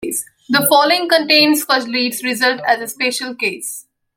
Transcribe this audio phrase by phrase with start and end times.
[0.49, 3.85] The following contains Fuglede's result as a special case.